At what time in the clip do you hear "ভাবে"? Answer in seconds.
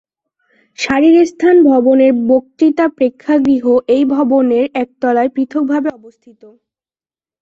5.71-5.89